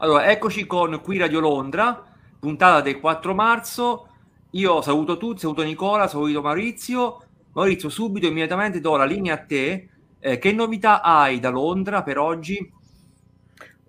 [0.00, 2.04] Allora, eccoci con Qui Radio Londra,
[2.38, 4.06] puntata del 4 marzo.
[4.50, 7.20] Io saluto tutti, saluto Nicola, saluto Maurizio.
[7.52, 9.88] Maurizio, subito, immediatamente do la linea a te.
[10.20, 12.72] Eh, che novità hai da Londra per oggi?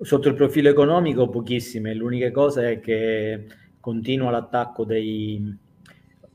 [0.02, 3.46] Sotto il profilo economico pochissime, l'unica cosa è che
[3.80, 5.57] continua l'attacco dei...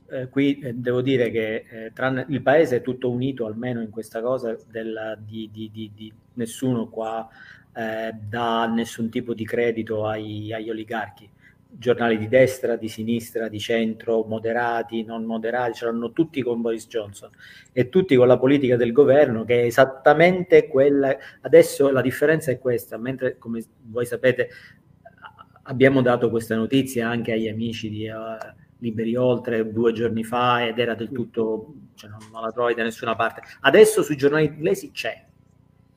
[0.09, 3.89] Eh, qui eh, devo dire che eh, tranne, il paese è tutto unito almeno in
[3.89, 7.27] questa cosa della, di, di, di, di nessuno qua
[7.75, 11.29] eh, dà nessun tipo di credito ai, agli oligarchi.
[11.77, 16.87] Giornali di destra, di sinistra, di centro, moderati, non moderati, ce l'hanno tutti con Boris
[16.87, 17.29] Johnson
[17.73, 21.17] e tutti con la politica del governo che è esattamente quella.
[21.41, 24.49] Adesso la differenza è questa, mentre come voi sapete
[25.63, 28.37] abbiamo dato questa notizia anche agli amici di uh,
[28.77, 32.83] Liberi Oltre due giorni fa ed era del tutto, cioè non, non la trovi da
[32.83, 33.41] nessuna parte.
[33.59, 35.25] Adesso sui giornali inglesi c'è,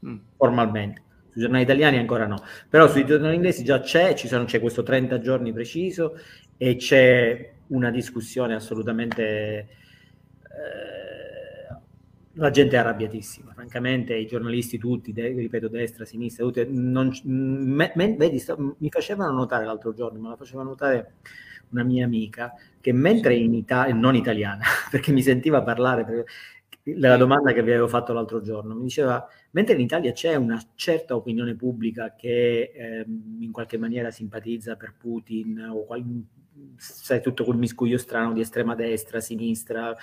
[0.05, 0.17] mm.
[0.37, 1.03] formalmente
[1.39, 5.21] sui giornali italiani ancora no, però sui giornali inglesi già c'è, sono, c'è questo 30
[5.21, 6.19] giorni preciso
[6.57, 9.69] e c'è una discussione assolutamente...
[10.43, 11.07] Eh,
[12.39, 17.93] la gente è arrabbiatissima, francamente, i giornalisti tutti, de, ripeto, destra, sinistra, tutti, non, me,
[17.97, 21.15] me, vedi, sta, mi facevano notare l'altro giorno, me la faceva notare
[21.71, 26.25] una mia amica, che mentre in Italia, non italiana, perché mi sentiva parlare,
[26.97, 28.75] della domanda che vi avevo fatto l'altro giorno.
[28.75, 33.07] Mi diceva, mentre in Italia c'è una certa opinione pubblica che eh,
[33.41, 36.05] in qualche maniera simpatizza per Putin o qual-
[36.77, 39.97] sai tutto quel miscuglio strano di estrema destra, sinistra,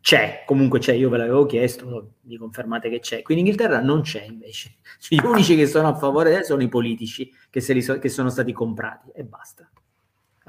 [0.00, 3.22] c'è, comunque c'è, io ve l'avevo chiesto, mi confermate che c'è.
[3.22, 4.76] Qui in Inghilterra non c'è invece.
[5.08, 9.10] Gli unici che sono a favore sono i politici che, so- che sono stati comprati
[9.14, 9.70] e basta.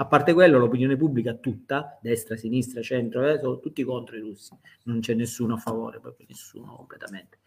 [0.02, 4.57] A parte quello, l'opinione pubblica tutta, destra, sinistra, centro, eh, sono tutti contro i russi,
[4.85, 7.38] non c'è nessuno a favore, proprio nessuno completamente.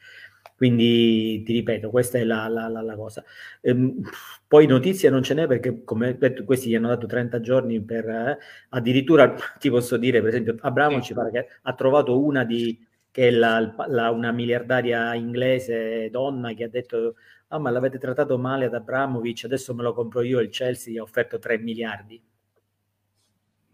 [0.56, 3.24] Quindi ti ripeto, questa è la, la, la, la cosa.
[3.60, 4.00] Ehm,
[4.46, 8.08] poi notizie non ce n'è perché, come detto, questi gli hanno dato 30 giorni per
[8.08, 8.38] eh,
[8.68, 12.78] addirittura ti posso dire, per esempio, Abramo ci pare che ha trovato una di
[13.10, 17.16] che è la, la, una miliardaria inglese donna che ha detto
[17.48, 20.98] ah ma l'avete trattato male ad Abramovic adesso me lo compro io il Chelsea gli
[20.98, 22.20] ha offerto 3 miliardi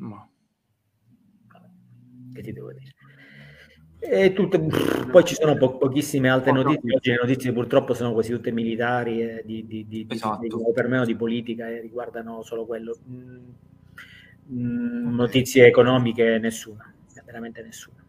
[0.00, 0.28] ma
[2.32, 2.94] che ti devo dire?
[4.02, 4.58] E tutte,
[5.10, 6.94] poi ci sono po- pochissime altre notizie.
[6.94, 10.40] Oggi le notizie purtroppo sono quasi tutte militari, eh, di, di, di, esatto.
[10.40, 12.96] di, per me o di politica, e eh, riguardano solo quello.
[13.10, 13.48] Mm,
[14.52, 16.90] mm, notizie economiche, nessuna,
[17.26, 17.99] veramente nessuna.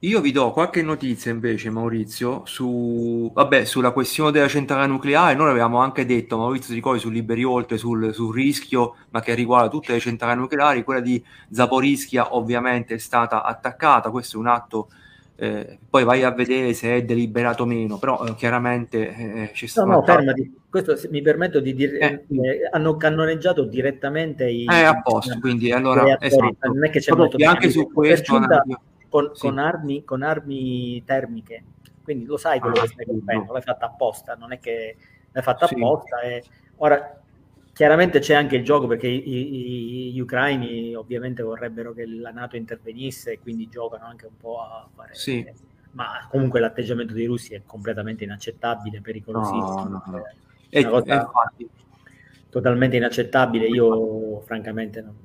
[0.00, 5.34] Io vi do qualche notizia invece, Maurizio, su, vabbè, sulla questione della centrale nucleare.
[5.34, 9.32] Noi avevamo anche detto, Maurizio, ti ricordi, su Liberi Oltre, sul, sul, rischio, ma che
[9.32, 10.84] riguarda tutte le centrali nucleari.
[10.84, 14.10] Quella di Zaporischia ovviamente è stata attaccata.
[14.10, 14.88] Questo è un atto,
[15.36, 19.66] eh, poi vai a vedere se è deliberato o meno, però eh, chiaramente eh, c'è
[19.66, 19.88] stato...
[19.88, 20.60] No, no, fermati.
[20.68, 22.24] Questo mi permetto di dire, eh.
[22.28, 22.68] eh.
[22.70, 24.66] hanno cannoneggiato direttamente i...
[24.70, 26.20] Eh, a posto, quindi allora...
[26.20, 26.54] Esatto.
[26.60, 28.38] Non è che c'è molto anche su questo
[29.08, 29.46] con, sì.
[29.46, 31.64] con, armi, con armi termiche.
[32.02, 34.96] Quindi lo sai quello ah, che stai colpendo, l'hai fatta apposta, non è che
[35.32, 35.74] l'hai fatta sì.
[35.74, 36.20] apposta.
[36.20, 36.42] E...
[36.76, 37.20] Ora,
[37.72, 42.56] chiaramente c'è anche il gioco perché i, i, gli ucraini ovviamente vorrebbero che la Nato
[42.56, 45.14] intervenisse e quindi giocano anche un po' a fare...
[45.14, 45.46] Sì.
[45.92, 49.88] Ma comunque l'atteggiamento dei russi è completamente inaccettabile, pericolosissimo.
[49.88, 50.22] No, no, no.
[50.68, 51.26] È, è
[52.50, 53.66] totalmente inaccettabile.
[53.66, 55.16] Io francamente non,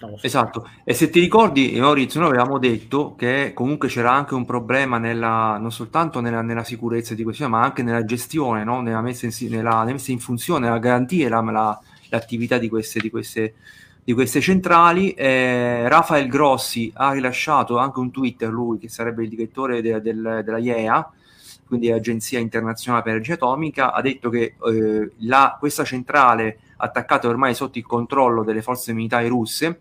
[0.00, 0.16] So.
[0.22, 4.96] Esatto, e se ti ricordi Maurizio, noi avevamo detto che comunque c'era anche un problema
[4.96, 8.80] nella, non soltanto nella, nella sicurezza di questo, ma anche nella gestione, no?
[8.80, 11.78] nella, messa in, nella, messa in, funzione, nella garantire la, la,
[12.08, 13.56] l'attività di queste, di queste,
[14.02, 15.12] di queste centrali.
[15.12, 20.40] Eh, Rafael Grossi ha rilasciato anche un Twitter, lui che sarebbe il direttore de, del,
[20.42, 21.12] della IEA,
[21.66, 27.54] quindi l'Agenzia Internazionale per Energia Atomica, ha detto che eh, la, questa centrale attaccate ormai
[27.54, 29.80] sotto il controllo delle forze militari russe.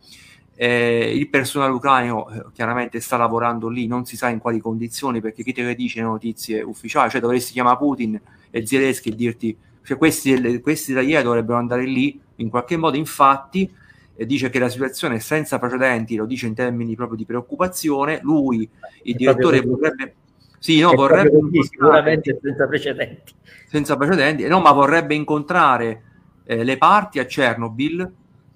[0.61, 5.21] Eh, il personale ucraino eh, chiaramente sta lavorando lì, non si sa in quali condizioni,
[5.21, 8.19] perché chi te le dice le notizie ufficiali, cioè dovresti chiamare Putin
[8.51, 12.97] e Zelensky e dirti, cioè questi, questi da ieri dovrebbero andare lì, in qualche modo
[12.97, 13.71] infatti
[14.17, 18.19] eh, dice che la situazione è senza precedenti, lo dice in termini proprio di preoccupazione,
[18.21, 18.69] lui,
[19.03, 20.15] il direttore vorrebbe...
[20.59, 21.39] Sì, no, vorrebbe...
[21.61, 23.33] Sicuramente senza precedenti.
[23.65, 26.03] Senza precedenti, no, ma vorrebbe incontrare
[26.49, 28.11] eh, le parti a Chernobyl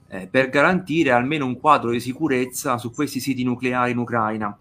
[0.08, 4.58] eh, per garantire almeno un quadro di sicurezza su questi siti nucleari in Ucraina.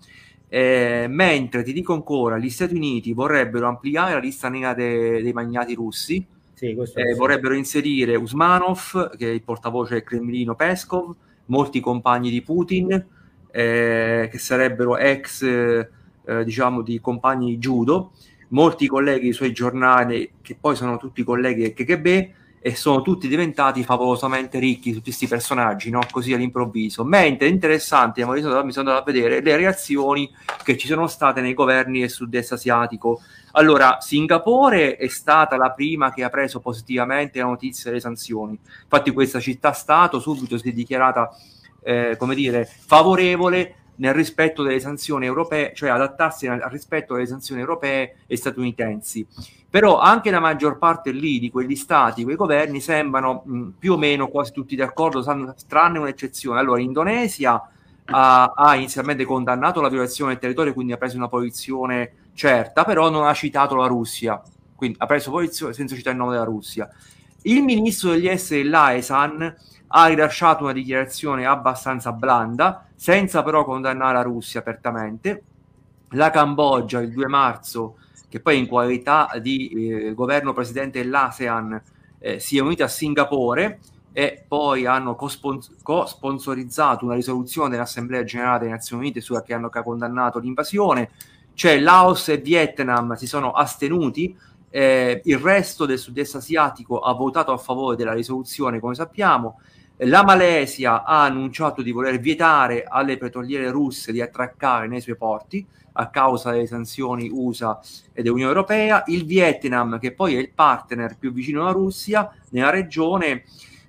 [0.48, 5.32] Eh, mentre ti dico ancora, gli Stati Uniti vorrebbero ampliare la lista nera de- dei
[5.32, 11.14] magnati russi, sì, eh, vorrebbero inserire Usmanov, che è il portavoce del Cremlino Peskov,
[11.46, 12.92] molti compagni di Putin,
[13.50, 15.88] eh, che sarebbero ex, eh,
[16.44, 18.12] diciamo, di compagni di judo,
[18.48, 23.82] molti colleghi sui giornali, che poi sono tutti colleghi del KGB, e sono tutti diventati
[23.82, 26.00] favolosamente ricchi, tutti questi personaggi, no?
[26.08, 27.02] così all'improvviso.
[27.02, 30.32] Mentre interessante, mi sono andato a vedere le reazioni
[30.62, 33.20] che ci sono state nei governi del sud-est asiatico.
[33.52, 38.56] Allora, Singapore è stata la prima che ha preso positivamente la notizia delle sanzioni.
[38.82, 41.30] Infatti questa città-stato subito si è dichiarata,
[41.82, 47.60] eh, come dire, favorevole nel rispetto delle sanzioni europee, cioè adattarsi al rispetto delle sanzioni
[47.60, 49.24] europee e statunitensi.
[49.70, 53.96] Però anche la maggior parte lì di quegli stati, quei governi sembrano mh, più o
[53.96, 55.24] meno quasi tutti d'accordo,
[55.68, 56.58] tranne un'eccezione.
[56.58, 57.62] Allora, Indonesia
[58.06, 63.08] ha, ha, inizialmente condannato la violazione del territorio, quindi ha preso una posizione certa, però
[63.08, 64.42] non ha citato la Russia,
[64.74, 66.90] quindi ha preso posizione senza citare il nome della Russia.
[67.42, 69.56] Il ministro degli esteri l'AESAN
[69.94, 75.42] ha rilasciato una dichiarazione abbastanza blanda, senza però condannare la Russia apertamente.
[76.10, 77.96] La Cambogia il 2 marzo,
[78.28, 81.82] che poi in qualità di eh, governo presidente dell'ASEAN
[82.20, 83.80] eh, si è unita a Singapore
[84.12, 90.38] e poi hanno co-sponsorizzato una risoluzione dell'Assemblea Generale delle Nazioni Unite sulla che hanno condannato
[90.38, 91.10] l'invasione.
[91.54, 94.38] Cioè Laos e Vietnam si sono astenuti,
[94.70, 99.58] eh, il resto del sud-est asiatico ha votato a favore della risoluzione, come sappiamo,
[100.04, 105.64] la Malesia ha annunciato di voler vietare alle petroliere russe di attraccare nei suoi porti
[105.92, 107.80] a causa delle sanzioni USA
[108.12, 109.04] e dell'Unione Europea.
[109.06, 113.44] Il Vietnam, che poi è il partner più vicino alla Russia nella regione,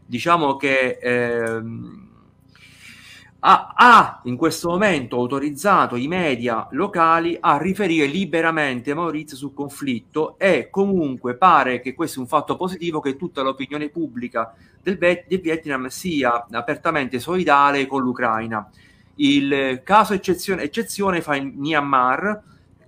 [0.06, 2.03] diciamo che ehm,
[3.46, 10.38] ha, ha, in questo momento autorizzato i media locali a riferire liberamente Maurizio sul conflitto
[10.38, 15.42] e comunque pare che questo è un fatto positivo che tutta l'opinione pubblica del, del
[15.42, 18.70] Vietnam sia apertamente solidale con l'Ucraina.
[19.16, 22.42] Il caso eccezione, eccezione fa in Myanmar,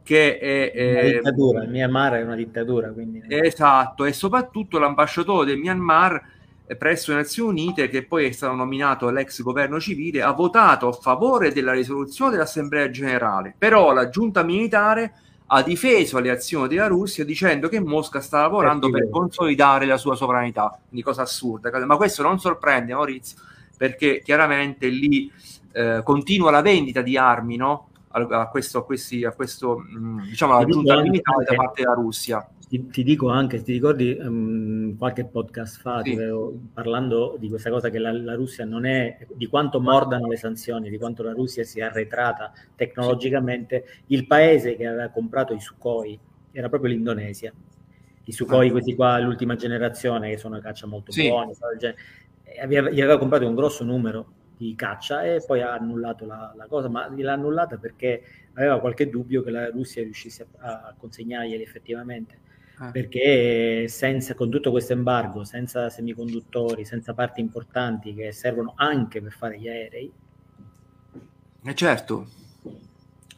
[0.04, 0.72] che è...
[0.74, 2.92] Una eh, dittatura, il Myanmar è una dittatura.
[2.92, 3.24] Quindi...
[3.28, 6.34] Esatto, e soprattutto l'ambasciatore del Myanmar
[6.78, 10.94] presso le Nazioni Unite, che poi è stato nominato l'ex governo civile, ha votato a
[10.94, 15.14] favore della risoluzione dell'Assemblea generale, però la giunta militare
[15.48, 20.16] ha difeso le azioni della Russia dicendo che Mosca sta lavorando per consolidare la sua
[20.16, 23.38] sovranità, di cosa assurda, ma questo non sorprende Maurizio,
[23.78, 25.32] perché chiaramente lì
[25.72, 27.90] eh, continua la vendita di armi, no?
[28.18, 32.48] A questo, a questi, a questo mm, diciamo, alla giunta militare da parte della Russia.
[32.76, 36.12] Ti, ti, dico anche, ti ricordi um, qualche podcast fa, sì.
[36.12, 40.36] avevo, parlando di questa cosa che la, la, Russia non è, di quanto mordano le
[40.36, 44.14] sanzioni, di quanto la Russia sia arretrata tecnologicamente, sì.
[44.14, 46.20] il paese che aveva comprato i Sukhoi
[46.52, 47.54] era proprio l'Indonesia.
[48.26, 48.72] I Sukhoi, ah.
[48.72, 51.30] questi qua, l'ultima generazione, che sono caccia molto sì.
[51.30, 51.54] buoni,
[52.62, 56.66] aveva, gli aveva comprato un grosso numero di caccia e poi ha annullato la, la
[56.68, 58.22] cosa, ma l'ha annullata perché
[58.56, 62.44] aveva qualche dubbio che la Russia riuscisse a, a consegnarglieli effettivamente
[62.82, 62.92] eh.
[62.92, 69.32] perché senza, con tutto questo embargo, senza semiconduttori, senza parti importanti che servono anche per
[69.32, 70.12] fare gli aerei.
[71.64, 72.28] Eh certo,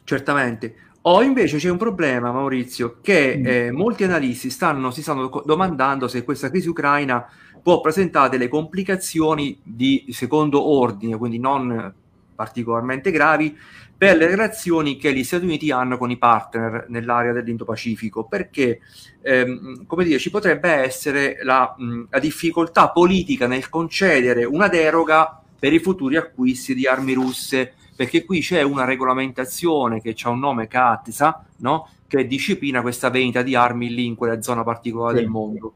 [0.04, 0.74] certamente.
[1.02, 3.46] O invece c'è un problema, Maurizio, che mm.
[3.46, 7.26] eh, molti analisti stanno, si stanno domandando se questa crisi ucraina
[7.62, 11.94] può presentare delle complicazioni di secondo ordine, quindi non
[12.38, 13.58] particolarmente gravi,
[13.96, 18.78] per le relazioni che gli Stati Uniti hanno con i partner nell'area dell'Indo-Pacifico, perché
[19.22, 25.42] ehm, come dire, ci potrebbe essere la, mh, la, difficoltà politica nel concedere una deroga
[25.58, 30.38] per i futuri acquisti di armi russe, perché qui c'è una regolamentazione che ha un
[30.38, 31.88] nome CATSA, no?
[32.06, 35.22] che disciplina questa vendita di armi lì in quella zona particolare sì.
[35.22, 35.74] del mondo.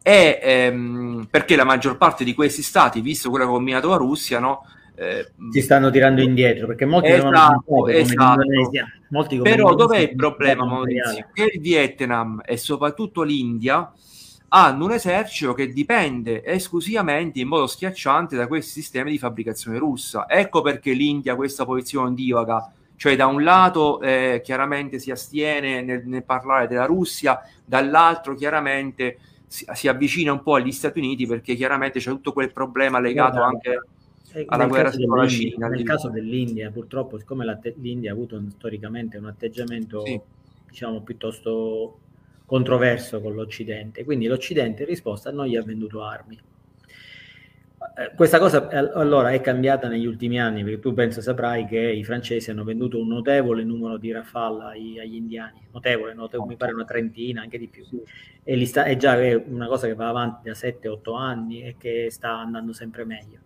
[0.00, 3.96] E ehm, perché la maggior parte di questi stati, visto quello che ha combinato la
[3.96, 4.64] Russia, no?
[4.96, 8.42] Eh, si stanno tirando indietro perché molti esatto, esatto.
[9.08, 11.30] molti però dov'è il problema Maurizio?
[11.32, 13.92] che il Vietnam e soprattutto l'India
[14.56, 20.28] hanno un esercito che dipende esclusivamente in modo schiacciante da questi sistemi di fabbricazione russa.
[20.28, 22.72] Ecco perché l'India ha questa posizione ondivaga.
[22.94, 29.18] Cioè da un lato eh, chiaramente si astiene nel, nel, parlare della Russia dall'altro chiaramente
[29.48, 33.42] si, si, avvicina un po' agli Stati Uniti perché chiaramente c'è tutto quel problema legato
[33.42, 33.80] anche
[34.46, 35.68] alla guerra con la Cina.
[35.68, 37.44] Nel caso dell'India, purtroppo, siccome
[37.76, 40.20] l'India ha avuto un, storicamente un atteggiamento, sì.
[40.68, 41.98] diciamo, piuttosto
[42.46, 46.38] controverso con l'Occidente, quindi l'Occidente in risposta non gli ha venduto armi.
[47.96, 51.78] Eh, questa cosa eh, allora è cambiata negli ultimi anni perché tu penso saprai che
[51.78, 56.56] i francesi hanno venduto un notevole numero di Rafale agli, agli indiani, notevole, notevole, mi
[56.56, 57.84] pare una trentina, anche di più.
[58.42, 62.36] E sta, è già una cosa che va avanti da 7-8 anni e che sta
[62.36, 63.38] andando sempre meglio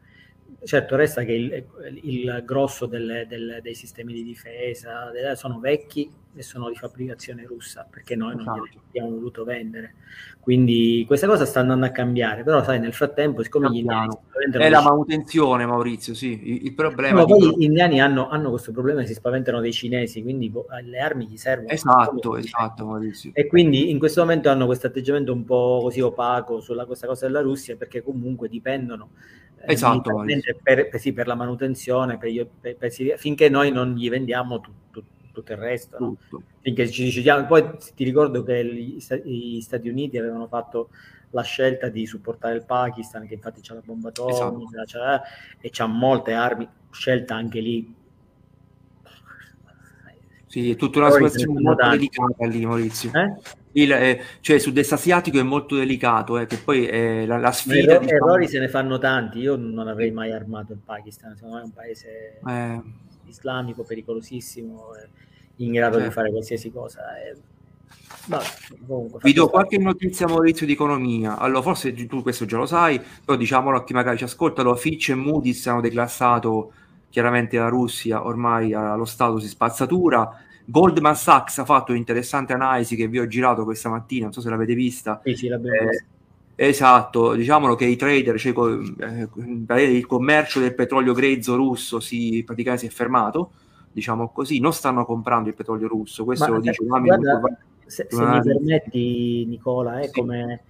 [0.65, 1.65] certo resta che il,
[2.03, 7.87] il grosso delle, delle, dei sistemi di difesa sono vecchi e sono di fabbricazione russa
[7.89, 8.65] perché noi non esatto.
[8.65, 9.95] glieli abbiamo voluto vendere.
[10.41, 14.17] Quindi questa cosa sta andando a cambiare, però sai nel frattempo siccome gli indiani
[14.53, 18.73] è la manutenzione Maurizio, sì, il, il problema no, poi gli indiani hanno, hanno, questo
[18.73, 20.53] problema e si spaventano dei cinesi, quindi
[20.85, 21.69] le armi gli servono.
[21.69, 23.31] Esatto, esatto Maurizio.
[23.35, 27.27] E quindi in questo momento hanno questo atteggiamento un po' così opaco sulla questa cosa
[27.27, 30.25] della Russia perché comunque dipendono eh, esatto,
[30.63, 35.59] per, per, sì, per, la manutenzione, per, finché noi non gli vendiamo tutto, tutto il
[35.59, 35.99] resto.
[35.99, 36.17] No?
[36.61, 37.47] Finché ci decidiamo.
[37.47, 40.91] Poi ti ricordo che gli, gli, Stati Uniti avevano fatto
[41.31, 45.27] la scelta di supportare il Pakistan, che infatti c'ha la bomba atomica esatto.
[45.61, 47.95] e c'ha molte armi, scelta anche lì.
[50.47, 53.11] Sì, è tutta una situazione molto delicata lì, Maurizio.
[53.13, 53.37] Eh?
[53.73, 57.93] Il, eh, cioè sul asiatico è molto delicato, eh, che poi è la, la sfida.
[57.93, 58.27] Errori, diciamo...
[58.27, 59.39] errori se ne fanno tanti.
[59.39, 62.83] Io non avrei mai armato il Pakistan, secondo me è un paese eh.
[63.27, 65.09] islamico pericolosissimo, eh,
[65.57, 66.19] in grado di certo.
[66.19, 67.01] fare qualsiasi cosa.
[67.23, 67.37] Eh.
[68.27, 68.45] Vabbè,
[68.87, 71.39] comunque, Vi do qualche notizia Maurizio di economia.
[71.39, 74.77] Allora, forse tu questo già lo sai, però diciamolo a chi magari ci ascolta, allora,
[74.77, 76.73] Fitch e Moody's hanno declassato
[77.11, 83.09] chiaramente la Russia ormai allo stato di spazzatura Goldman Sachs ha fatto un'interessante analisi che
[83.09, 85.19] vi ho girato questa mattina, non so se l'avete vista.
[85.25, 86.05] Sì, sì, l'abbiamo eh, vista.
[86.57, 88.53] Esatto, diciamolo che i trader, cioè
[88.99, 93.53] eh, il commercio del petrolio grezzo russo si, praticamente si è fermato,
[93.91, 97.17] diciamo così, non stanno comprando il petrolio russo, questo Ma, lo dice un amico.
[97.87, 100.13] Se, se mi permetti Nicola, è sì.
[100.13, 100.61] come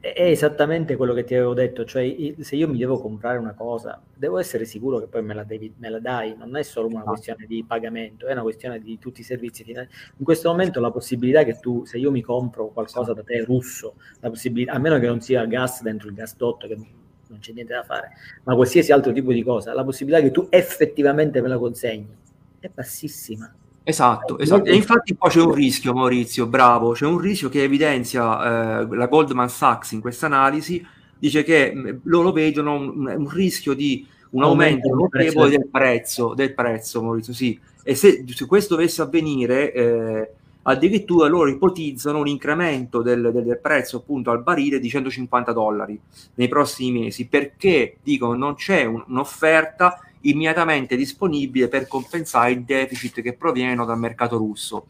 [0.00, 4.00] è esattamente quello che ti avevo detto, cioè se io mi devo comprare una cosa,
[4.14, 7.02] devo essere sicuro che poi me la, devi, me la dai, non è solo una
[7.02, 9.88] questione di pagamento, è una questione di tutti i servizi finali.
[10.16, 13.96] In questo momento la possibilità che tu, se io mi compro qualcosa da te russo,
[14.20, 17.74] la possibilità, a meno che non sia gas dentro il gasdotto, che non c'è niente
[17.74, 18.12] da fare,
[18.44, 22.16] ma qualsiasi altro tipo di cosa, la possibilità che tu effettivamente me la consegni
[22.58, 23.54] è bassissima
[23.86, 24.64] Esatto, esatto.
[24.64, 29.06] E infatti poi c'è un rischio, Maurizio, bravo, c'è un rischio che evidenzia eh, la
[29.06, 30.84] Goldman Sachs in questa analisi,
[31.18, 36.54] dice che mm, loro vedono un, un rischio di un aumento notevole del prezzo, del
[36.54, 37.60] prezzo, Maurizio, sì.
[37.82, 40.30] E se, se questo dovesse avvenire, eh,
[40.62, 46.00] addirittura loro ipotizzano un incremento del, del, del, prezzo appunto al barile di 150 dollari
[46.36, 53.22] nei prossimi mesi, perché dicono non c'è un, un'offerta immediatamente disponibile per compensare il deficit
[53.22, 54.86] che proviene dal mercato russo.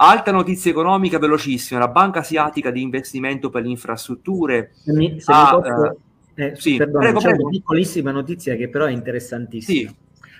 [0.00, 5.98] Altra notizia economica velocissima, la Banca Asiatica di Investimento per le Infrastrutture mi, ha, posso,
[6.34, 9.90] eh, eh, sì, perdone, prego, c'è una piccolissima notizia che però è interessantissima.
[9.90, 9.96] Sì.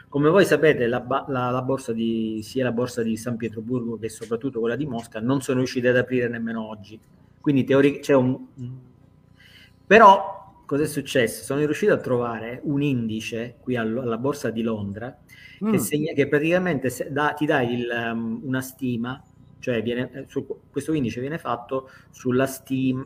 [0.08, 4.08] Come voi sapete, la, la, la, borsa di, sia la borsa di San Pietroburgo che
[4.08, 6.98] soprattutto quella di Mosca non sono riuscite ad aprire nemmeno oggi.
[7.40, 8.38] Quindi teoric- c'è un...
[9.86, 10.37] Però
[10.68, 11.44] cosa è successo?
[11.44, 15.16] Sono riuscito a trovare un indice qui all- alla borsa di Londra
[15.64, 15.72] mm.
[15.72, 19.18] che, segna, che, praticamente da, ti dà il, um, una stima,
[19.60, 23.02] cioè viene, eh, su, questo indice viene fatto sulla stima,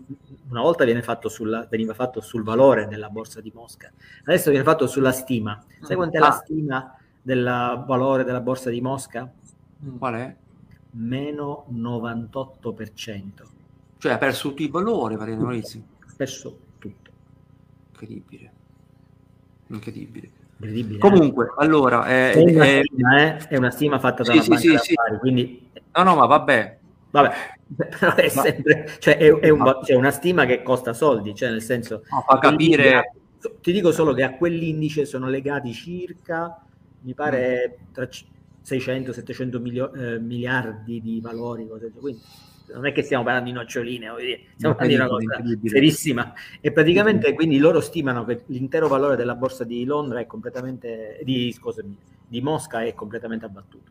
[0.48, 3.92] una volta viene fatto sulla, veniva fatto sul valore della borsa di Mosca,
[4.24, 5.64] adesso viene fatto sulla stima.
[5.82, 6.20] Sai quant'è ah.
[6.20, 7.44] la stima del
[7.86, 9.32] valore della borsa di Mosca?
[9.84, 9.98] Mm.
[9.98, 10.36] Qual è?
[10.94, 13.22] Meno 98%.
[13.98, 15.80] Cioè ha perso tutti i valori, Maurizio.
[16.00, 16.70] Ha perso
[18.02, 18.50] incredibile.
[19.68, 20.30] Incredibile.
[20.56, 20.98] incredibile.
[20.98, 21.52] Comunque, eh?
[21.58, 22.04] allora...
[22.04, 23.36] È, è, una stima, eh?
[23.48, 24.94] è, una stima, fatta da sì, una sì, sì, sì.
[25.20, 25.70] quindi...
[25.94, 26.78] No, no, ma vabbè.
[27.10, 27.34] Vabbè,
[27.98, 28.42] però è ma...
[28.42, 28.96] sempre...
[28.98, 32.02] Cioè, è, è un, cioè una stima che costa soldi, cioè nel senso...
[32.10, 33.14] No, fa capire...
[33.60, 36.64] Ti dico solo che a quell'indice sono legati circa,
[37.00, 38.08] mi pare, tra
[38.64, 42.22] 600-700 milio- eh, miliardi di valori, cose, quindi
[42.74, 44.12] non è che stiamo parlando di noccioline,
[44.54, 46.32] stiamo parlando di una cosa serissima.
[46.60, 51.52] E praticamente quindi loro stimano che l'intero valore della borsa di Londra è completamente, di,
[51.52, 53.90] scusami, di Mosca è completamente abbattuto.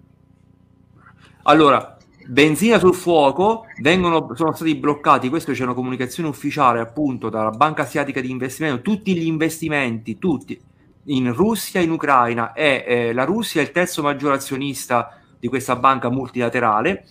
[1.43, 1.97] Allora,
[2.27, 7.83] benzina sul fuoco, vengono, sono stati bloccati, questo c'è una comunicazione ufficiale appunto dalla Banca
[7.83, 10.59] Asiatica di Investimento, tutti gli investimenti, tutti,
[11.05, 15.47] in Russia e in Ucraina e eh, la Russia è il terzo maggior azionista di
[15.47, 17.05] questa banca multilaterale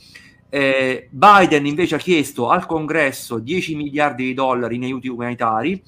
[0.50, 5.80] eh, Biden invece ha chiesto al congresso 10 miliardi di dollari in aiuti umanitari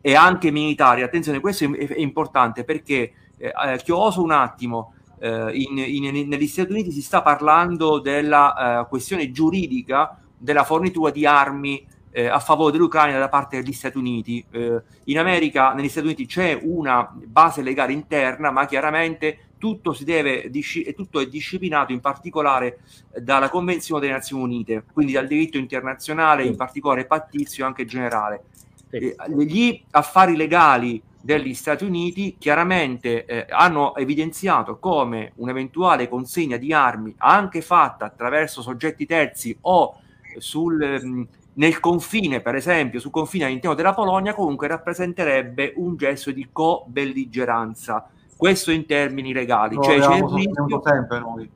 [0.00, 1.02] e anche militari.
[1.02, 4.94] Attenzione, questo è, è importante perché eh, eh chioso un attimo.
[5.20, 11.10] Eh, in, in, negli Stati Uniti si sta parlando della uh, questione giuridica della fornitura
[11.10, 14.44] di armi eh, a favore dell'Ucraina da parte degli Stati Uniti.
[14.50, 20.04] Eh, in America, negli Stati Uniti c'è una base legale interna, ma chiaramente tutto, si
[20.04, 20.50] deve,
[20.94, 22.78] tutto è disciplinato in particolare
[23.20, 28.44] dalla Convenzione delle Nazioni Unite, quindi dal diritto internazionale, in particolare pattizio e anche generale.
[28.90, 29.14] sì.
[29.44, 37.14] gli affari legali degli Stati Uniti chiaramente eh, hanno evidenziato come un'eventuale consegna di armi
[37.18, 40.00] anche fatta attraverso soggetti terzi o
[40.38, 41.22] sul, mm,
[41.54, 48.08] nel confine, per esempio, sul confine all'interno della Polonia, comunque rappresenterebbe un gesto di co-belligeranza.
[48.38, 49.74] Questo in termini legali.
[49.74, 50.80] No, cioè, c'è il rischio...
[50.82, 51.50] sempre noi.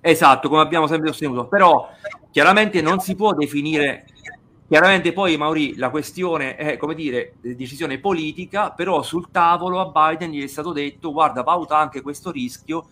[0.00, 1.48] Esatto, come abbiamo sempre sostenuto.
[1.48, 1.88] Però
[2.30, 4.04] chiaramente non si può definire
[4.68, 10.30] Chiaramente poi Mauri la questione è come dire decisione politica, però sul tavolo a Biden
[10.30, 12.86] gli è stato detto guarda valuta anche questo rischio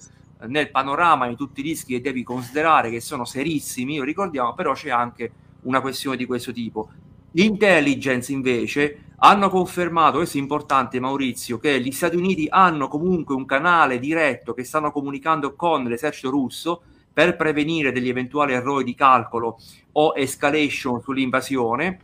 [0.46, 4.72] nel panorama di tutti i rischi che devi considerare che sono serissimi, lo ricordiamo, però
[4.72, 5.30] c'è anche
[5.64, 6.88] una questione di questo tipo.
[7.32, 13.46] L'intelligence invece hanno confermato, questo è importante Maurizio, che gli Stati Uniti hanno comunque un
[13.46, 16.82] canale diretto che stanno comunicando con l'esercito russo
[17.12, 19.58] per prevenire degli eventuali errori di calcolo
[19.92, 21.98] o escalation sull'invasione.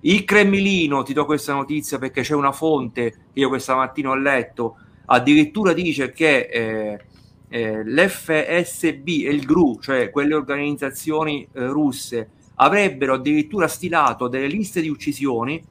[0.00, 4.16] Il Cremlino, ti do questa notizia perché c'è una fonte che io questa mattina ho
[4.16, 7.04] letto, addirittura dice che eh,
[7.48, 14.80] eh, l'FSB e il GRU, cioè quelle organizzazioni eh, russe, avrebbero addirittura stilato delle liste
[14.80, 15.62] di uccisioni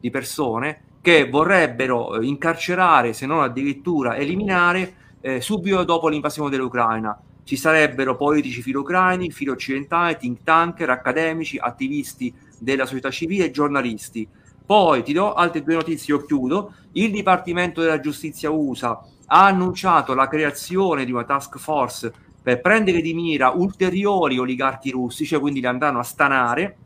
[0.00, 7.18] di persone che vorrebbero eh, incarcerare, se non addirittura eliminare, eh, subito dopo l'invasione dell'Ucraina
[7.50, 14.28] ci sarebbero politici filo-ucraini, filo-occidentali, think tanker, accademici, attivisti della società civile e giornalisti.
[14.64, 16.74] Poi ti do altre due notizie, io chiudo.
[16.92, 23.00] Il Dipartimento della Giustizia USA ha annunciato la creazione di una task force per prendere
[23.00, 26.76] di mira ulteriori oligarchi russi, cioè quindi li andranno a stanare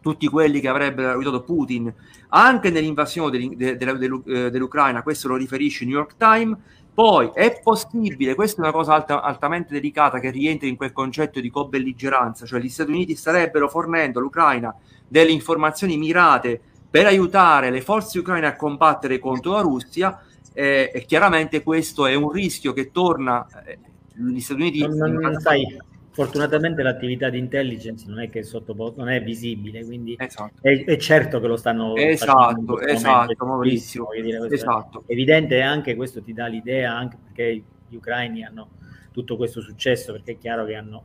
[0.00, 1.92] tutti quelli che avrebbero aiutato Putin
[2.28, 6.56] anche nell'invasione dell'Ucraina, questo lo riferisce il New York Times,
[6.92, 11.40] poi è possibile, questa è una cosa alta, altamente delicata che rientra in quel concetto
[11.40, 14.74] di co-belligeranza, cioè gli Stati Uniti starebbero fornendo all'Ucraina
[15.06, 20.20] delle informazioni mirate per aiutare le forze ucraine a combattere contro la Russia
[20.52, 23.78] eh, e chiaramente questo è un rischio che torna eh,
[24.14, 25.64] gli Stati Uniti non, non, non sai
[26.10, 30.54] fortunatamente l'attività di intelligence non è che sottoposto, non è visibile, quindi esatto.
[30.60, 35.04] è, è, certo che lo stanno esatto, esatto, Maurizio, esatto.
[35.06, 38.68] È evidente anche questo ti dà l'idea anche perché gli ucraini hanno
[39.12, 41.04] tutto questo successo perché è chiaro che hanno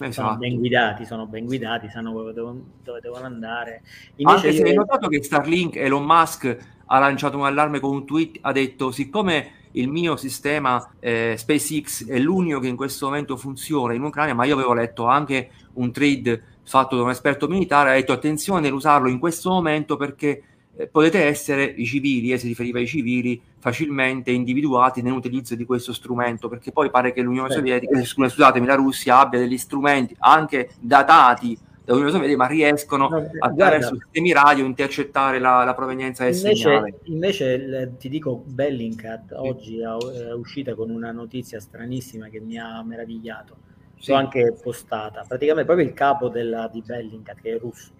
[0.00, 0.28] Esatto.
[0.28, 3.82] sono ben guidati, sono ben guidati, sanno dove devono, dove devono andare.
[4.16, 8.06] Invece Anche se hai notato che Starlink, Elon Musk ha lanciato un allarme con un
[8.06, 13.36] tweet, ha detto siccome il mio sistema eh, SpaceX è l'unico che in questo momento
[13.36, 17.90] funziona in Ucraina, ma io avevo letto anche un trade fatto da un esperto militare,
[17.90, 20.42] ha detto attenzione nell'usarlo in questo momento perché
[20.76, 25.64] eh, potete essere i civili, e eh, si riferiva ai civili, facilmente individuati nell'utilizzo di
[25.64, 30.70] questo strumento, perché poi pare che l'Unione Sovietica, scusatemi, la Russia abbia degli strumenti anche
[30.80, 36.24] datati dall'Unione Sovietica, ma riescono no, attraverso guarda, sistemi radio a intercettare la, la provenienza
[36.24, 36.98] del invece, segnale.
[37.04, 43.56] Invece ti dico, Bellingcat oggi è uscita con una notizia stranissima che mi ha meravigliato.
[43.98, 44.10] Sì.
[44.10, 45.24] L'ho anche postata.
[45.26, 47.92] Praticamente proprio il capo della, di Bellingcat, che è russo.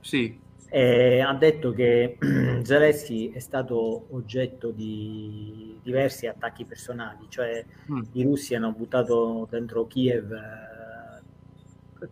[0.00, 0.42] Sì.
[0.68, 2.18] Eh, ha detto che
[2.62, 8.00] Zelensky è stato oggetto di diversi attacchi personali, cioè mm.
[8.12, 10.32] i russi hanno buttato dentro Kiev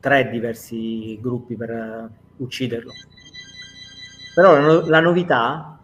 [0.01, 2.93] tre diversi gruppi per uh, ucciderlo.
[4.35, 5.81] Però la, no- la novità,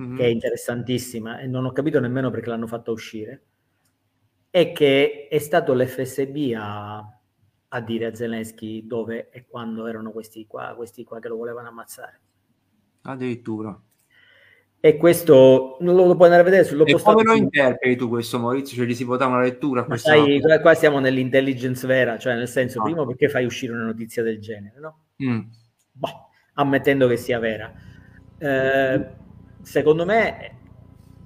[0.00, 0.16] mm-hmm.
[0.16, 3.44] che è interessantissima, e non ho capito nemmeno perché l'hanno fatta uscire,
[4.50, 6.98] è che è stato l'FSB a,
[7.68, 11.68] a dire a Zelensky dove e quando erano questi qua, questi qua che lo volevano
[11.68, 12.20] ammazzare.
[13.02, 13.80] Addirittura.
[14.80, 18.38] E questo non lo, puoi andare a vedere sullo E come lo interpreti tu questo
[18.38, 18.76] Maurizio?
[18.76, 19.84] Cioè gli si può dare una lettura?
[19.88, 22.84] Ma sai, qua, qua siamo nell'intelligence vera, cioè nel senso, ah.
[22.84, 24.98] primo perché fai uscire una notizia del genere, no?
[25.20, 25.40] Mm.
[25.90, 27.72] Boh, ammettendo che sia vera.
[28.38, 29.06] Eh,
[29.62, 30.56] secondo me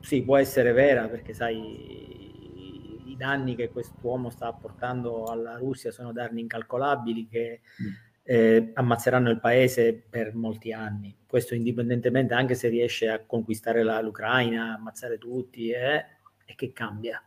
[0.00, 6.12] sì, può essere vera perché sai i danni che quest'uomo sta portando alla Russia sono
[6.12, 11.16] danni incalcolabili che mm eh, ammazzeranno il paese per molti anni.
[11.26, 16.04] Questo indipendentemente anche se riesce a conquistare la, l'Ucraina, ammazzare tutti, eh,
[16.44, 17.22] e che cambia.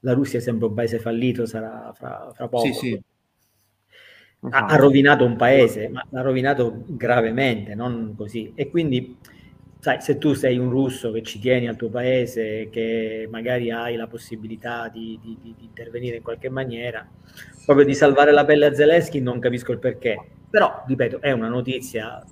[0.00, 2.64] La Russia è sempre un paese fallito, sarà fra, fra poco.
[2.66, 3.02] Sì, sì.
[4.42, 8.52] Ha, ha, rovinato un paese, ma l'ha rovinato gravemente, non così.
[8.54, 9.18] E quindi,
[9.80, 13.96] sai, se tu sei un russo che ci tieni al tuo paese, che magari hai
[13.96, 17.06] la possibilità di, di, di, intervenire in qualche maniera,
[17.64, 20.18] proprio di salvare la pelle a Zelensky, non capisco il perché.
[20.50, 22.22] Però, ripeto, è una notizia,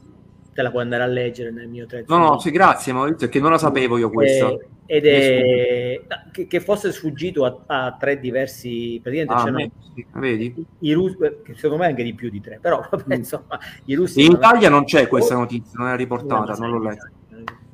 [0.52, 2.04] te la puoi andare a leggere nel mio thread.
[2.08, 4.54] No, no, sì, grazie Maurizio, che non la sapevo io questa.
[4.84, 10.66] ed è che, che, fosse sfuggito a, a tre diversi praticamente ah, sì, vedi?
[10.80, 11.16] I, russi
[11.54, 13.18] secondo me anche di più di tre però vabbè, mm.
[13.18, 17.10] insomma i russi in Italia non c'è questa notizia non è riportata non l'ho letta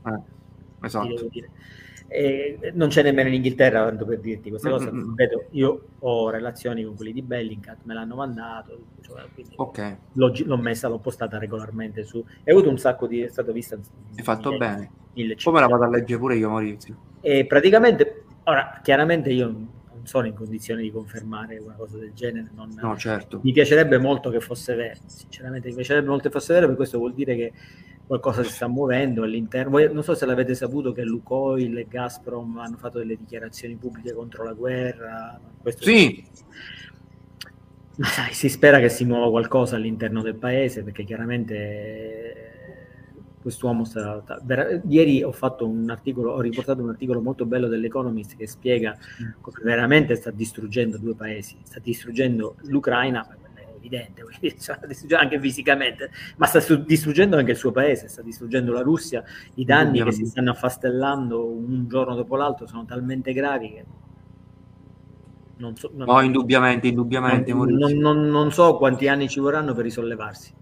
[0.06, 1.28] eh, esatto
[2.08, 4.90] eh, non c'è nemmeno in Inghilterra, tanto per dirti questa cosa.
[4.90, 5.08] Mm-hmm.
[5.08, 9.24] Ripeto, io ho relazioni con quelli di Bellingcat, me l'hanno mandato, cioè,
[9.56, 9.96] okay.
[10.12, 12.24] l'ho, l'ho, messa, l'ho postata regolarmente su.
[12.42, 13.20] È avuto un sacco di.
[13.20, 13.76] è stato vista.
[13.76, 15.36] Hai fatto miei, bene.
[15.42, 16.96] Come la vado a leggere pure io, Maurizio.
[17.20, 19.66] E praticamente, ora, chiaramente io
[20.04, 22.50] non sono in condizione di confermare una cosa del genere.
[22.54, 23.40] Non, no, certo.
[23.42, 26.98] Mi piacerebbe molto che fosse vero, sinceramente mi piacerebbe molto che fosse vero, per questo
[26.98, 27.52] vuol dire che
[28.06, 29.70] qualcosa si sta muovendo all'interno.
[29.70, 34.12] Voi, non so se l'avete saputo che Lukoil e Gazprom hanno fatto delle dichiarazioni pubbliche
[34.12, 35.40] contro la guerra.
[35.60, 36.22] Questo sì.
[37.96, 42.53] Ma sai, si spera che si muova qualcosa all'interno del paese perché chiaramente
[43.44, 43.84] quest'uomo
[44.42, 48.96] vera, ieri ho fatto un articolo, ho riportato un articolo molto bello dell'Economist che spiega
[49.42, 53.28] come veramente sta distruggendo due paesi, sta distruggendo l'Ucraina
[53.76, 54.24] evidente,
[55.14, 59.22] anche fisicamente, ma sta distruggendo anche il suo paese, sta distruggendo la Russia,
[59.56, 63.84] i danni che si stanno affastellando un giorno dopo l'altro sono talmente gravi che...
[65.56, 67.52] Non so, non, no, indubbiamente, indubbiamente.
[67.52, 70.52] Non, non, non, so quanti anni ci vorranno per risollevarsi.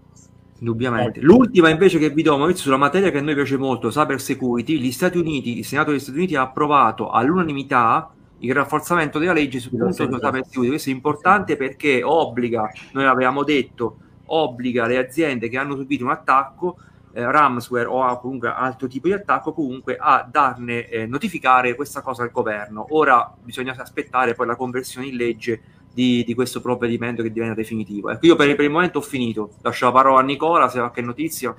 [0.63, 1.19] Indubbiamente.
[1.19, 1.23] Eh.
[1.23, 4.77] L'ultima invece che vi do, Maurizio, sulla materia che a noi piace molto, cyber security,
[4.77, 9.59] gli Stati Uniti, il Senato degli Stati Uniti ha approvato all'unanimità il rafforzamento della legge
[9.59, 10.69] sul punto di cyber security.
[10.69, 16.11] Questo è importante perché obbliga, noi avevamo detto, obbliga le aziende che hanno subito un
[16.11, 16.77] attacco,
[17.13, 22.23] eh, ransomware o comunque altro tipo di attacco, comunque a darne, eh, notificare questa cosa
[22.23, 22.87] al governo.
[22.89, 25.61] Ora bisogna aspettare poi la conversione in legge
[25.93, 28.09] di, di questo provvedimento che diventa definitivo.
[28.09, 29.51] Ecco, io per, per, il momento ho finito.
[29.61, 31.55] Lascio la parola a Nicola se ha qualche notizia.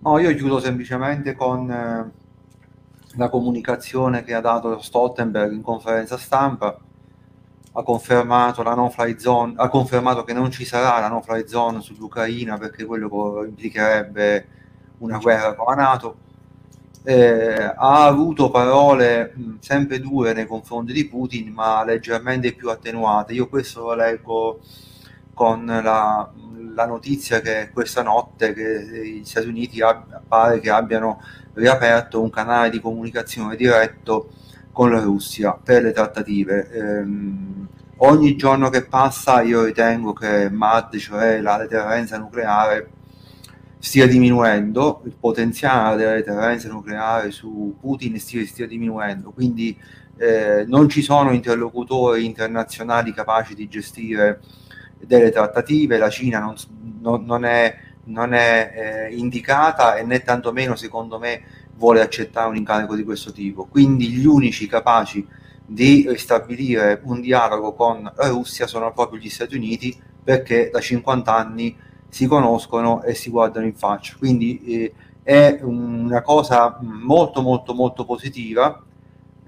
[0.00, 1.70] No, io chiudo semplicemente con...
[1.70, 2.18] Eh
[3.16, 6.78] la comunicazione che ha dato Stoltenberg in conferenza stampa
[7.72, 11.46] ha confermato, la no fly zone, ha confermato che non ci sarà la no fly
[11.46, 14.46] zone sull'Ucraina perché quello implicherebbe
[14.98, 16.16] una guerra con la Nato.
[17.02, 23.32] Eh, ha avuto parole mh, sempre dure nei confronti di Putin, ma leggermente più attenuate.
[23.32, 24.60] Io questo lo leggo
[25.32, 26.30] con la,
[26.74, 31.22] la notizia che questa notte che gli Stati Uniti ab- pare che abbiano
[31.54, 34.30] riaperto un canale di comunicazione diretto
[34.72, 36.70] con la Russia per le trattative.
[36.70, 37.66] Ehm,
[37.98, 42.88] ogni giorno che passa io ritengo che MAD, cioè la deterrenza nucleare,
[43.80, 49.76] stia diminuendo, il potenziale della deterrenza nucleare su Putin stia, stia diminuendo, quindi
[50.18, 54.40] eh, non ci sono interlocutori internazionali capaci di gestire
[54.98, 56.54] delle trattative, la Cina non,
[57.00, 61.42] non, non è non è eh, indicata e né tantomeno secondo me
[61.74, 63.66] vuole accettare un incarico di questo tipo.
[63.66, 65.26] Quindi gli unici capaci
[65.64, 71.34] di ristabilire un dialogo con la Russia sono proprio gli Stati Uniti perché da 50
[71.34, 71.76] anni
[72.10, 74.16] si conoscono e si guardano in faccia.
[74.18, 74.92] Quindi eh,
[75.22, 78.82] è una cosa molto molto molto positiva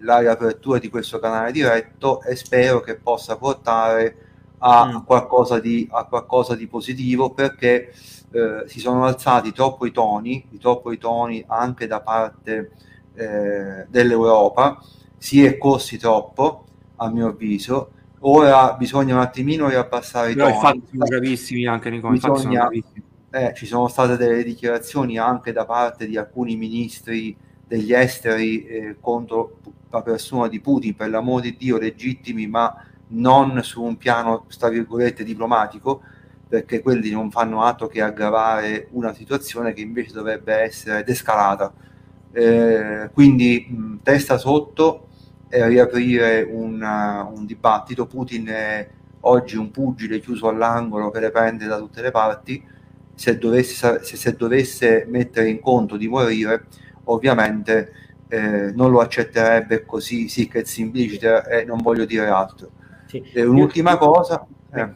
[0.03, 4.17] la riapertura di questo canale diretto e spero che possa portare
[4.59, 5.05] a, mm.
[5.05, 7.93] qualcosa, di, a qualcosa di positivo perché
[8.31, 12.73] eh, si sono alzati troppo i toni, troppo i toni anche da parte
[13.15, 14.83] eh, dell'Europa,
[15.19, 16.65] si è corsi troppo,
[16.97, 17.91] a mio avviso.
[18.25, 20.53] Ora bisogna un attimino riabbassare i toni.
[20.53, 22.69] Infatti sono gravissimi anche nei bisogna,
[23.31, 28.97] eh, ci sono state delle dichiarazioni anche da parte di alcuni ministri degli esteri eh,
[29.01, 29.59] contro
[29.91, 32.75] la persona di Putin, per l'amore di Dio, legittimi, ma
[33.09, 36.03] non su un piano, tra virgolette, diplomatico,
[36.49, 41.73] perché quelli non fanno altro che aggravare una situazione che invece dovrebbe essere descalata.
[42.31, 45.09] Eh, quindi mh, testa sotto
[45.55, 48.07] e riaprire una, un dibattito.
[48.07, 48.89] Putin è
[49.21, 52.65] oggi un pugile chiuso all'angolo che le prende da tutte le parti.
[53.15, 56.65] Se dovesse, se, se dovesse mettere in conto di morire,
[57.05, 57.93] ovviamente
[58.29, 62.71] eh, non lo accetterebbe così, sì che simplicite e non voglio dire altro.
[63.05, 63.23] Sì.
[63.35, 64.47] Un'ultima cosa.
[64.73, 64.89] Eh.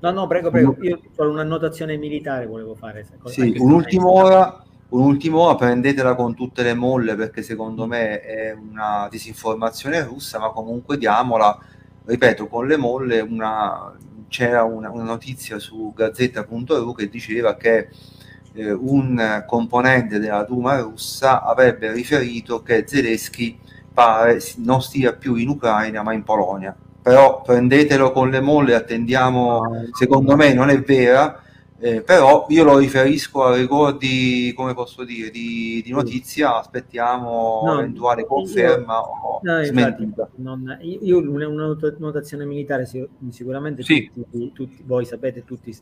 [0.00, 0.76] No, no, prego, prego.
[0.82, 3.06] Io solo un'annotazione militare volevo fare.
[3.24, 4.62] Sì, un'ultima ora,
[4.92, 10.50] un'ultima ora prendetela con tutte le molle perché secondo me è una disinformazione russa, ma
[10.50, 11.58] comunque diamola,
[12.04, 13.92] ripeto, con le molle una,
[14.28, 17.88] c'era una, una notizia su gazzetta.ru che diceva che
[18.54, 23.58] eh, un componente della Duma russa avrebbe riferito che Zelensky
[23.92, 26.76] pare non stia più in Ucraina ma in Polonia.
[27.02, 31.42] Però prendetelo con le molle, attendiamo, secondo me non è vera,
[31.84, 37.80] Eh, però io lo riferisco a ricordi, come posso dire, di, di notizia, aspettiamo no,
[37.80, 40.30] eventuale conferma io, o no, smentita.
[40.36, 42.88] Non, io una, una, notazione militare
[43.30, 44.08] sicuramente sì.
[44.14, 45.76] tutti, tutti, voi sapete, tutti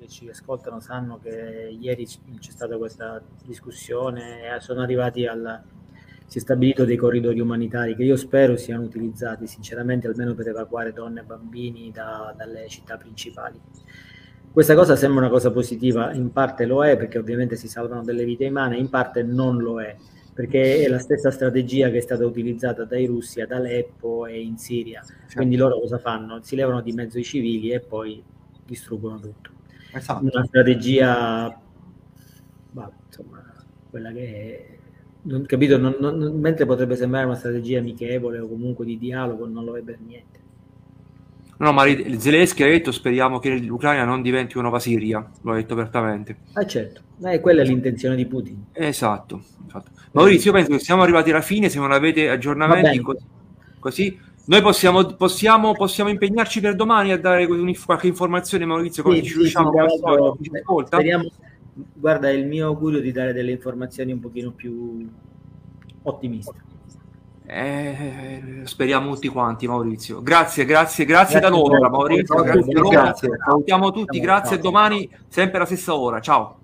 [0.00, 5.62] che ci ascoltano sanno che ieri c'è stata questa discussione e sono arrivati al...
[6.26, 10.92] si è stabilito dei corridoi umanitari che io spero siano utilizzati sinceramente almeno per evacuare
[10.92, 13.60] donne e bambini da, dalle città principali
[14.52, 18.24] questa cosa sembra una cosa positiva, in parte lo è perché ovviamente si salvano delle
[18.24, 19.96] vite umane, in parte non lo è
[20.40, 24.56] perché è la stessa strategia che è stata utilizzata dai russi ad Aleppo e in
[24.56, 25.02] Siria.
[25.02, 25.34] Certo.
[25.34, 26.40] Quindi loro cosa fanno?
[26.42, 28.22] Si levano di mezzo i civili e poi
[28.64, 29.50] distruggono tutto.
[29.92, 30.24] Esatto.
[30.24, 31.60] Una strategia,
[32.70, 33.42] bah, insomma,
[33.90, 34.78] quella che è,
[35.22, 39.64] non, capito, non, non, mentre potrebbe sembrare una strategia amichevole o comunque di dialogo, non
[39.64, 40.38] lo è per niente.
[41.60, 45.74] No, ma Zelensky ha detto speriamo che l'Ucraina non diventi una nuova Siria, l'ho detto
[45.74, 46.36] apertamente.
[46.54, 48.64] Ah certo, eh, quella è l'intenzione di Putin.
[48.72, 49.42] Esatto.
[49.66, 49.90] esatto.
[50.12, 53.24] Maurizio, io penso che siamo arrivati alla fine, se non avete aggiornamenti così,
[53.78, 59.24] così, noi possiamo, possiamo, possiamo, impegnarci per domani a dare qualche informazione, Maurizio, come sì,
[59.24, 61.30] ci riusciamo sì, a speriamo,
[61.92, 65.06] Guarda, è il mio augurio di dare delle informazioni un pochino più
[66.04, 66.68] ottimiste.
[67.52, 70.22] Eh, speriamo tutti quanti, Maurizio.
[70.22, 72.36] Grazie, grazie, grazie, grazie da loro, Maurizio.
[72.36, 73.30] Grazie, grazie, grazie.
[73.44, 74.58] Salutiamo tutti, grazie.
[74.58, 76.20] Domani, sempre alla stessa ora.
[76.20, 76.58] Ciao.